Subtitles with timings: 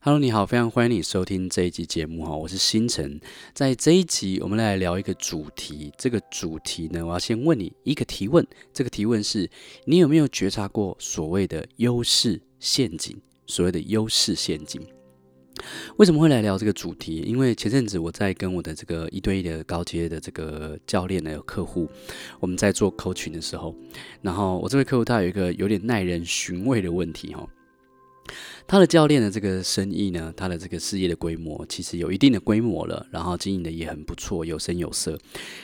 [0.00, 3.20] Hello，你好，非常欢迎你收听这一集节目哈，我是星辰。
[3.52, 5.92] 在这一集，我们来聊一个主题。
[5.98, 8.46] 这个主题呢，我要先问你一个提问。
[8.72, 9.50] 这个提问是：
[9.86, 13.20] 你有没有觉察过所谓的优势陷阱？
[13.48, 14.80] 所谓的优势陷阱，
[15.96, 17.16] 为什么会来聊这个主题？
[17.22, 21.88] 因为前阵子我在跟我的这个一对一的高阶的这个教练的客户，
[22.38, 23.74] 我们在做 coach 的时候，
[24.22, 27.44] 然后我这位客户他有一个有点耐人寻味的问题哈。
[28.68, 35.18] 他的教练的这个生意呢，他的这个事业的规模其实有一定的规模了，然后经营的也很不错，有声有色。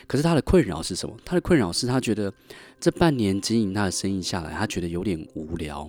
[0.06, 1.14] 可是他的困扰是什么？
[1.22, 2.32] 他的困扰是他觉得
[2.80, 5.88] 这半年经营他的生意下来，他觉得有点无聊。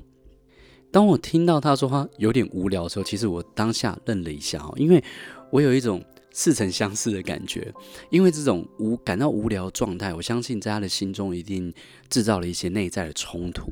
[0.91, 5.03] 当我听到他说他有点无聊的时候，其实我当下愣了一下哦，因为
[5.49, 6.03] 我有一种。
[6.37, 7.73] 似曾相识的感觉，
[8.09, 11.73] 因为这种无感到无聊状态，我相信在他的心中一定
[12.09, 13.71] 制造了一些内在的冲突，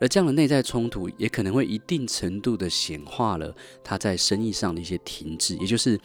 [0.00, 3.54] 而这样的内在冲突也可能会一定程度的显化了
[3.84, 5.96] 他在生意上的一些停滞，也就是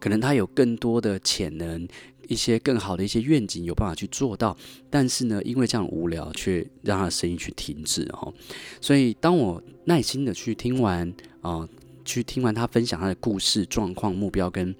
[0.00, 1.86] 可能他有更多的潜能，
[2.26, 4.56] 一些更好的一些愿景有办法去做到，
[4.90, 8.34] 但是呢，因为这样无聊，却让他的生意去停滞哦。
[8.80, 11.68] 所以当我耐心的去听完啊、
[12.04, 14.74] 去听完他分享他的故事、状况、目标跟。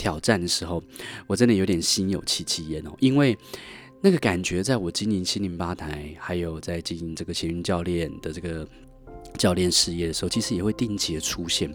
[0.00, 0.82] 挑战的时候，
[1.26, 3.36] 我真的有点心有戚戚焉哦，因为
[4.00, 8.66] 那个感觉，在我经营心灵吧台，还有在经营这个贤运教练的这个
[9.36, 11.70] 教练事业的时候，其实也会定期的出现。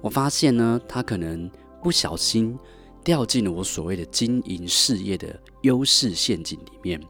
[0.00, 1.48] 我发现呢，他可能
[1.80, 2.58] 不小心
[3.04, 7.00] 掉进了我所谓的经营事业的优势陷阱里面。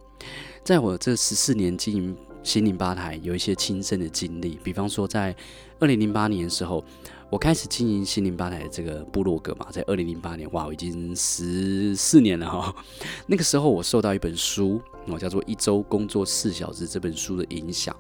[0.62, 5.34] 在我这十四年经营心灵吧台，有一些亲身的经历，比方说在
[5.78, 6.84] 二零零八年的时候。
[7.30, 12.74] 我开始经营心灵吧台的这个部落格嘛，在二零零八年，哇，已经十四年了哈。
[13.26, 17.96] 那个时候我受到一本书，我叫做《一周工作四小时》这本书的影响，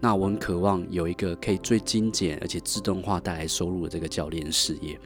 [0.00, 4.98] 那我很渴望有一个可以最精简而且自动化带来收入的这个教练事业。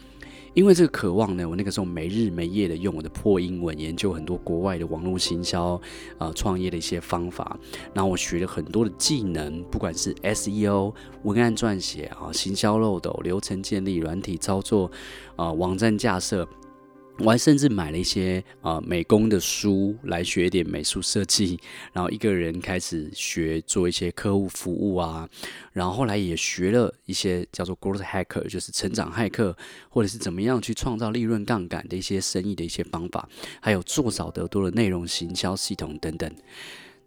[0.55, 5.81] 因为这个渴望呢，我那个时候没日没夜的用我的破英文研究很多国外的网络行销
[6.17, 7.59] 啊、创业的一些方法，
[7.93, 14.91] 然后我学了很多的技能，不管是 SEO 文案撰写啊、行销漏斗、流程建立、软体操作
[15.37, 16.49] 啊、网站架设。
[17.19, 21.59] 我还甚至买了一些啊、呃、美工的书来学一点美术设计，
[21.93, 25.29] 然后一个人开始学做一些客户服务啊，
[25.73, 29.57] 然后后来也学了一些叫做 growth hacker，就是成长骇客，
[29.89, 33.29] 或者是怎么样去创造利润杠杆的一些生意的一些方法，
[33.61, 36.31] 还有做少得多的内容行销系统等等。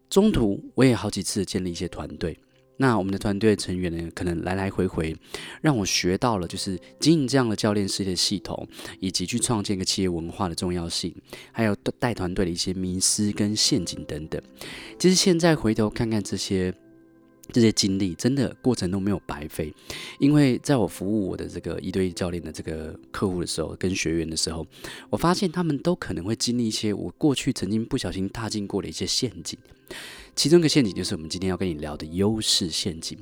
[0.09, 2.39] 中途我也好几次建立一些团队。
[2.77, 5.15] 那我们的团队成员呢，可能来来回回，
[5.61, 8.67] 让我学到了就是经营这样的教练事业系统，
[8.99, 11.13] 以及去创建一个企业文化的重要性，
[11.51, 14.41] 还有带团队的一些迷失跟陷阱等等。
[14.99, 16.73] 其实现在回头看看这些
[17.51, 19.73] 这些经历，真的过程都没有白费，
[20.19, 24.67] 因为在我服务我的这个一对一教练的这个客户的时候，跟学员的时候，
[25.09, 29.57] 我发现他们都可能会经历一些我过去曾经不小心踏进过的一些陷阱。
[30.35, 33.17] 其中一个陷阱就是我们今天要跟你聊的优势陷阱。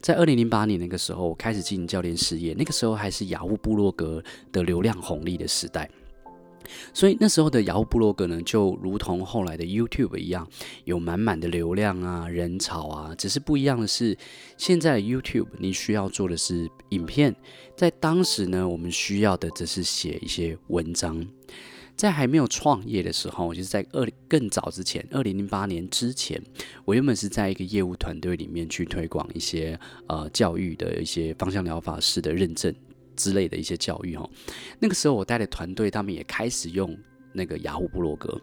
[0.00, 4.22] 在二零零八年那个时候，我开始经营教练事业，那个时候还是雅虎部落格
[4.52, 5.90] 的流量红利的时代，
[6.94, 10.48] 所以那时候的雅虎部落格呢，就如同后来的 YouTube 一样，
[10.84, 13.14] 有满满的流量啊、人潮啊。
[13.16, 14.16] 只是不一样的是，
[14.56, 17.34] 现在 YouTube 你需要做的是影片，
[17.76, 21.26] 在当时呢，我们需要的则是写一些文章。
[21.96, 26.40] 在还没有创业的时候，就是在二更早之前，二零零八年之前，
[26.84, 32.74] 我原本是在一个业务团队里面去推广一些呃教育的一些方向疗法师的认证
[33.16, 34.28] 之类的一些教育哈。
[34.78, 36.94] 那个时候我带的团队，他们也开始用
[37.32, 38.38] 那个雅虎部落格。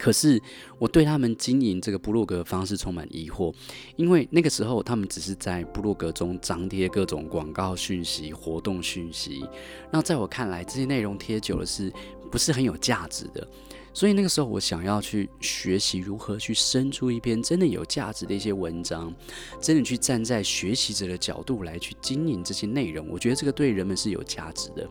[0.00, 0.40] 可是
[0.78, 3.54] 我对他们经营这个部落格的方式充满疑惑，
[3.96, 9.44] 因为那个时候他们只是在部落格中张贴各种广告讯息、活动讯息，
[9.92, 11.92] 那在我看来，这些内容贴久了是
[12.30, 13.46] 不是很有价值的？
[13.92, 19.12] 所以那个时候我想要去学习如何去生出一篇真的有价值的一些文章，
[19.60, 24.88] 真的去站在学习者的角度来去经营这些内容，我觉得这个对人们是有价值的。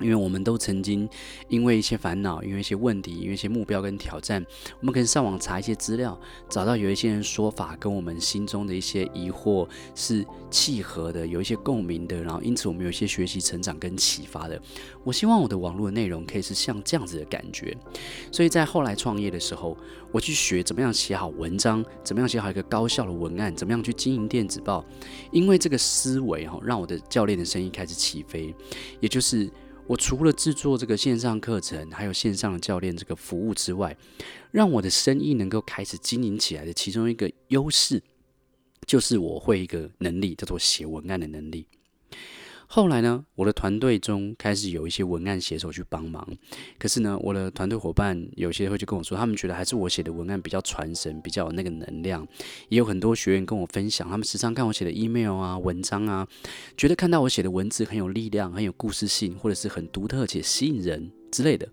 [0.00, 1.08] 因为我们都曾经
[1.48, 4.44] 因为一些烦恼，因为一些问题，因为一些目标跟挑战，
[4.80, 6.18] 我们可以上网查一些资料，
[6.48, 14.60] 找到有一些人说法跟我们心中的一些疑惑是契合的，有一些共鸣的，然后因此我们有一些学习成长跟启发的。
[15.04, 17.76] 我希望我的网络内容可以是像这样子的感觉，
[18.32, 19.76] 所以在后来创业的时候，
[20.10, 24.84] 我去学怎么样写好文章，怎么样写好一个高效的文案，怎么样去经营电子报，
[25.30, 28.54] 因为这个思维哈，让我的教练的生意开始起飞，
[29.00, 29.50] 也就是。
[29.86, 33.94] 我除了制作这个线上课程，还有线上的教练这个服务之外，
[34.50, 38.02] 让我的生意能够开始经营起来的其中一个优势，
[38.86, 41.66] 就是我会一个能力，叫做写文案的能力。
[42.66, 46.26] 后来呢，我的团队中开始有一些文案写手去帮忙。
[46.78, 52.26] 可是呢，我的团队伙伴有些会去跟我说，他们觉得还是我写的文案比较传神，比较有那个能量。
[52.68, 56.26] 也有很多学员跟我分享，他们时常看我写的 email 啊、文章啊，
[56.76, 61.68] 觉得看到我写的文字很有力量、很有故事性，或者是很独特且吸引人之类的。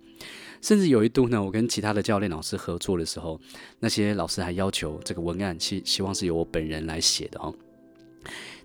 [0.62, 3.40] 甚至有一度呢，我跟其他的教练老师合作的时候，
[3.80, 7.56] 那些老师还要求这个文案希希望是由我本人来写的哦。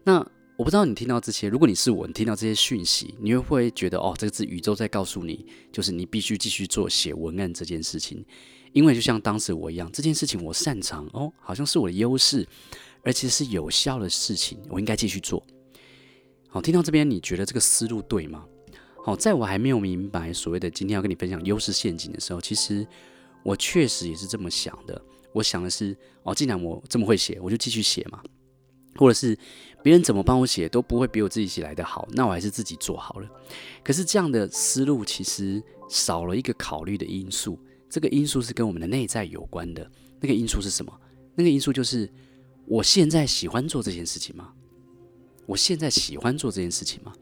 [0.05, 0.26] 那。
[0.56, 8.24] 我不知道你听到这些，如果你是我，你听到这些讯息，你会不会觉得哦，这个是宇宙在告诉你，就是你必须继续做写文案这件事情？
[8.72, 12.46] 因为就像当时我一样，这件事情我擅长哦，好像是我的优势，
[13.02, 15.46] 而且是有效的事情，我应该继续做。
[16.48, 18.46] 好，听到这边，你觉得这个思路对吗？
[19.04, 22.86] 好，在我还没有明白所谓的今天要跟你分享优势陷阱的时候，其实
[23.42, 24.98] 我确实也是这么想的。
[25.34, 28.22] 我想的是，哦，既然我这么会写，我就继续写嘛。
[28.96, 29.37] 或者是
[29.82, 33.28] 别人怎么帮我写都不会比我自己写来的好，那我还是自己做好了。
[33.84, 37.58] 可是这样的思路其实少了一个考虑的因素，
[37.88, 39.88] 这个因素是跟我们的内在有关的。
[40.20, 40.93] 那个因素是什么？
[41.34, 42.10] 那个因素就是
[42.64, 44.52] 我现在喜欢做这件事情吗？
[45.46, 47.12] 我现在喜欢做这件事情吗？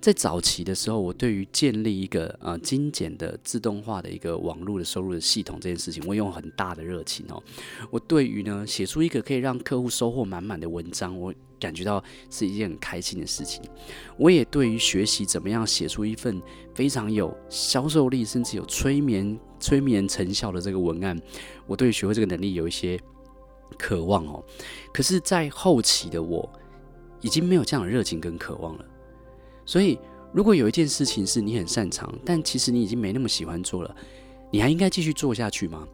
[0.00, 7.42] 在早期的时候，我对于建立一个呃精简的自动化的一个网络的收入的系统这件事情，我用很大的热情哦。
[7.90, 13.62] 我对于呢写出一个可以让客户收获满满的文章，我感觉到是一件很开心的事情。
[14.16, 16.40] 我也对于学习怎么样写出一份
[16.74, 21.18] 非常有销售力，甚至有催眠催眠成效的这个文案，
[21.66, 23.00] 我对学会这个能力有一些
[23.78, 24.44] 渴望哦。
[24.92, 26.48] 可是，在后期的我。
[27.24, 28.84] 已经没有这样的热情跟渴望了，
[29.64, 29.98] 所以
[30.30, 33.96] 如果有一件事情是你很擅长，但其实你已经没那么喜欢做了，
[34.50, 35.88] 你还应该继续做下去吗？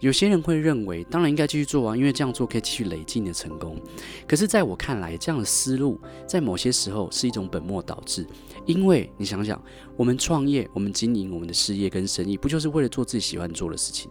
[0.00, 3.80] 有些人会认为，当然应该继续做啊，因为这样做可以继续累积你的成功。
[4.28, 8.26] 可是，在我看来，这样的思路在某些时候是一种本末倒置，
[8.66, 9.58] 因为你想想，
[9.96, 14.10] 我们创业，我们经营我们的事业跟生意，不就是为了做自己喜欢做的事情？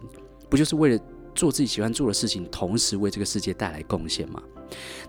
[0.50, 0.98] 不就是为了
[1.34, 4.42] 做自己喜欢做的事情，同时为这个世界带来贡献吗？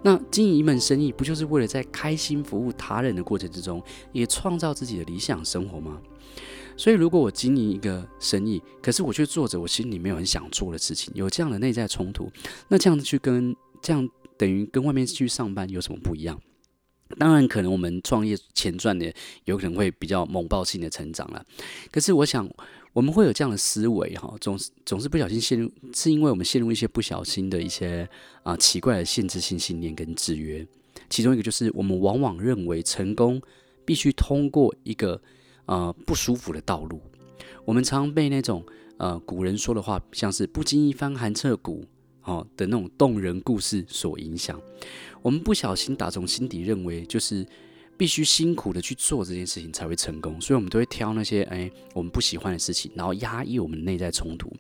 [0.04, 3.82] 那经营一门生意，不就是为了在开心服务他人的过程之中，
[4.12, 6.02] 也创造自己的理想生活吗？
[6.78, 12.30] 所以，如果我经营一个生意，可是我却做着我心里没有很想做的事情，有这样的内在冲突，
[12.68, 14.08] 那这样子去跟这样
[14.38, 16.38] 等于跟外面去上班有什么不一样？
[17.18, 19.12] 当然，可能我们创业前赚的
[19.46, 21.46] 有可能会比较猛爆性的成长了。
[21.92, 22.50] 可是，我想
[22.96, 28.08] 我们会有这样的思维哈，总是总是不小心陷入，是因为我们陷入一些不小心的一些
[28.42, 30.66] 啊、奇怪的限制性信念跟制约。
[31.10, 33.42] 其中一个就是，我们往往认为成功
[33.84, 35.22] 必须通过一个
[35.66, 37.02] 呃不舒服的道路。
[37.66, 38.66] 我们常被那种
[38.96, 41.84] 呃古人说的话，像是“不经一番寒彻骨”
[42.24, 44.58] 哦的那种动人故事所影响。
[45.22, 47.46] 我们不小心打从心底认为，就是
[47.98, 54.52] 必须辛苦的去做这件事情才会成功，所以我们都会挑那些哎我们不喜欢的事情，然后压抑我们内在冲突。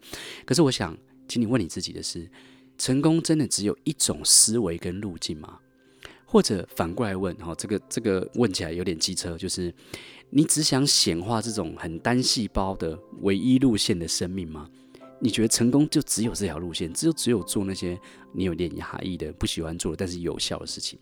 [0.46, 0.98] 可是我想，
[1.28, 2.30] 请你问你自己的是：
[2.78, 5.60] 成功真的只有一种思维跟路径吗？
[6.26, 9.74] 或者反过来问，哈，这个这个问起来有点机车，就是
[10.32, 14.70] 你只想显化这种很单细胞的唯一路线的生命吗？
[15.22, 17.98] 你觉得成功就只有这条路线，只有只有做那些
[18.34, 21.00] 你有点压抑的、不喜欢做，但是有效的事情。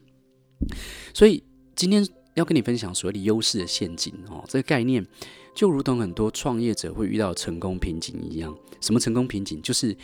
[1.13, 1.43] 所以
[1.75, 5.05] 今天要跟你分享所谓的优势的陷阱哦，这个概念
[5.53, 8.55] 就如同很多创业者会遇到成功瓶颈一样。
[8.81, 9.61] 什么成功瓶颈？
[9.61, 9.95] 就是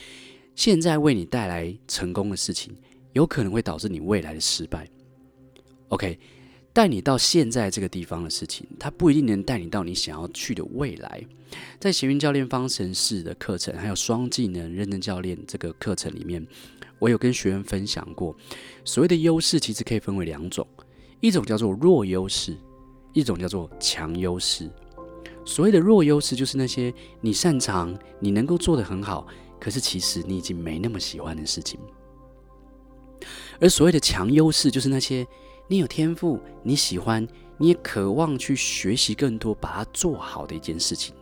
[0.55, 2.75] 现在为你带来成功的事情，
[3.13, 4.87] 有可能会导致你未来的失败。
[5.89, 6.19] OK。
[6.71, 11.21] 带你到现在这个地方的事情，它不一定能带你到你想要去的未来。
[11.79, 16.45] 在贤云教练方程式的课程，还有双技能认证教练这个课程里面，
[16.99, 18.37] 我有跟学员分享过，
[18.85, 20.65] 所谓的优势其实可以分为两种，
[21.19, 22.57] 一种叫做弱优势，
[23.13, 24.69] 一种叫做强优势。
[25.45, 29.25] 所谓的弱优势，就是那些你擅长、你能够做得很好，
[29.59, 31.79] 可是其实你已经没那么喜欢的事情。
[33.59, 35.27] 而所谓的强优势，就是那些。
[35.71, 37.25] 你有天赋，你喜欢，
[37.59, 41.13] 你也渴望去学习更多，把它做好的一件事情，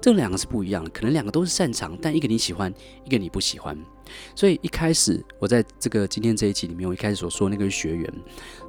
[0.00, 0.88] 这两个是不一样的。
[0.90, 2.72] 可能两个都是擅长，但一个你喜欢，
[3.04, 3.76] 一个你不喜欢。
[4.36, 8.14] 所以一开始我在这个今天这一集里面，我一开始所说那个学员，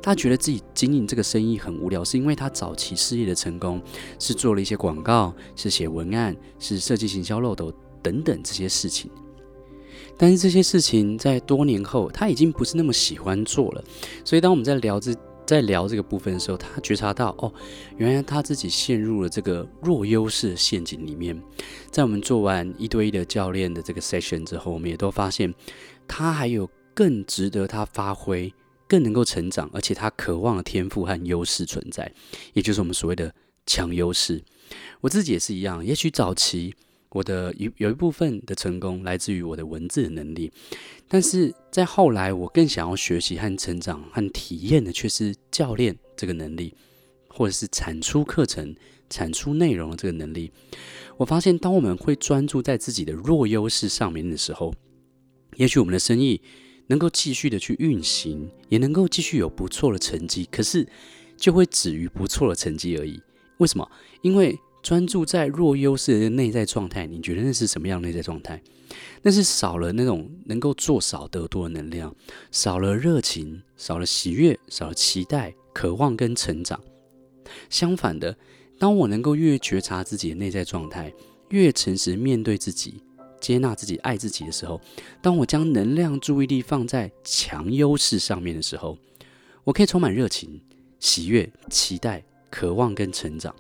[0.02, 3.80] 他觉得自己经营这个生意很无聊，是因为他早期事业的成功
[4.18, 9.12] 是做了一些广告，是写文案，是设计行销漏斗等等这些事情。
[10.20, 13.84] 但是这些事情在多年后，他已经不是那么喜欢做了。
[14.26, 15.14] 所以当我们在聊这
[15.48, 17.52] 在聊这个部分的时候，他觉察到哦，
[17.96, 21.42] 原来他自己陷入了这个弱优势陷阱里面。
[21.90, 25.52] 在我们做完一对一的教练的这个 session 之后，我们也都发现
[26.06, 28.54] 他还有更值得他发挥
[28.90, 32.12] 更能够成长，而且他渴望的天赋和优势存在，
[32.54, 33.34] 也就是我们所谓的
[33.66, 34.44] 强优势。
[35.00, 36.76] 我自己也是一样，也许早期
[37.10, 40.52] 我的有有一部分的成功来自于我的文字的能力，
[41.08, 46.74] 但是在后来，我更想要学习和成长和体验的却是教练这个能力，
[47.28, 48.76] 或者是产出课程、
[49.10, 50.52] 产出内容的这个能力。
[51.18, 54.74] 我发现，当我们会专注在自己的弱优势上面的时候，
[55.56, 56.42] 也许我们的生意。
[56.90, 60.88] 能够继续的去运行，也能够继续有不错的成绩，可是
[61.36, 63.22] 就会止于不错的成绩而已。
[63.58, 63.92] 为什么？
[64.22, 68.62] 因为专注在弱优势的内在状态，你觉得那是什么样的内在状态？
[69.22, 72.16] 那是少了那种能够做少得多的能量，
[72.52, 76.80] 少了热情，少了喜悦，少了期待、渴望跟成长。
[77.70, 78.38] 相反的，
[78.80, 81.12] 当我能够越觉察自己的内在状态，
[81.50, 83.04] 越诚实面对自己。
[83.42, 84.80] 接纳自己、爱自己的时候，
[85.22, 88.98] 当我将能量、注意力放在强优势上面的时候，
[89.66, 90.62] 我可以充满热情、
[90.98, 93.54] 喜悦、期待、渴望跟成长，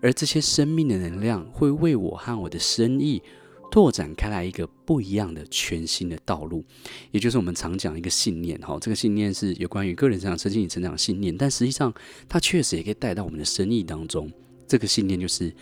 [0.00, 3.22] 而这些生命的能量会为我和我的生意
[3.70, 6.64] 拓展开来一个不一样的全新的道路。
[7.10, 11.92] 也就是我们常讲一个信念，哈，这个信念是有关于个人成长、身心灵成长信念，但实际上
[12.28, 14.30] 它确实也可以带到我们的生意当中。
[14.68, 15.52] 这个信念就是，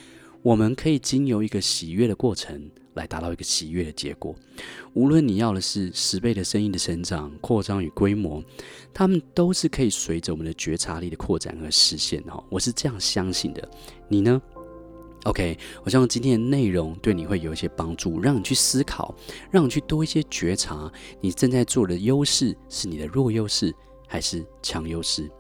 [0.43, 2.71] 我们可以经由一个喜悦的过程。
[2.95, 4.35] 来达到一个喜悦的结果。
[4.95, 8.43] 无论你要的是十倍的生意的成长、扩张与规模，
[8.93, 12.43] 他们都是可以随着我们的觉察力的扩展而实现哈。
[12.49, 13.69] 我是这样相信的。
[14.09, 14.41] 你呢
[15.25, 19.15] ？OK，我希望今天的内容对你会有一些帮助，让你去思考，
[19.51, 23.73] 让你去多一些觉察，你正在做的优势是你的弱优势
[24.09, 25.31] 还是强优势？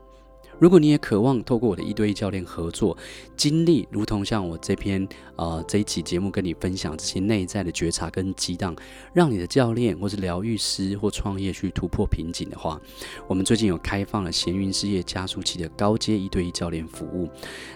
[0.62, 2.96] 如果你也渴望透过我的一对一教练合作
[3.36, 5.04] 经历，如同像我这篇
[5.34, 8.72] 呃这一期节目跟你分享这些内在的觉察跟激荡，
[9.12, 12.80] 让你的教练或是疗愈师或创业去突破瓶颈的话，
[13.26, 17.28] 我们最近有开放了闲云事业加速器的高阶一对一教练服务。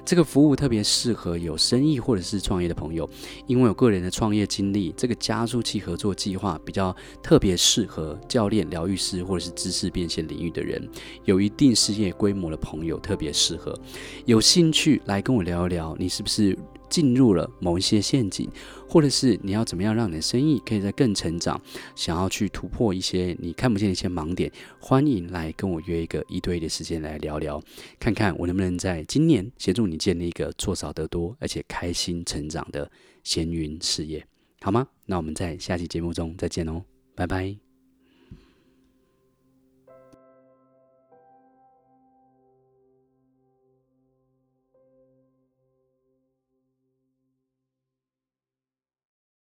[0.04, 3.10] 这个服务特别适合有生意或者是创业的朋友，
[3.48, 10.88] 因为有个人的创业经历，这个加速器合作计划比较特别适合教练、疗愈师或者是知识变现领域的人，
[11.24, 12.75] 有一定事业规模的朋友。
[12.76, 13.78] 朋友特别适合，
[14.24, 16.56] 有兴趣来跟我聊一聊，你是不是
[16.88, 18.48] 进入了某一些陷阱，
[18.88, 21.60] 或者是你要怎么样让你的生意可以在更成长，
[21.94, 27.60] 想要去突破一些你看不见的一些盲点，欢迎来跟我约一个一对一的时间来聊聊，
[27.98, 32.88] 看看我能不能在今年协助你建立一个做少得多而且开心成长的
[33.24, 34.24] 闲云事业，
[34.60, 34.86] 好吗？
[35.06, 36.82] 那我们在下期节目中再见哦，
[37.14, 37.65] 拜拜。